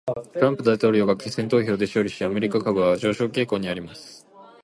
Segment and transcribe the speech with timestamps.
[0.33, 4.25] トランプ大統領が決選投票で勝利し、アメリカ株は上昇傾向にあります。